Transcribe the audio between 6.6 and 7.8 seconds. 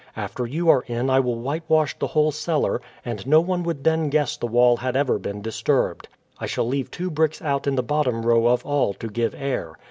leave two bricks out in